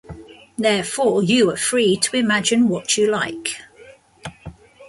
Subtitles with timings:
[0.57, 3.59] Therefore you are free to imagine what you like.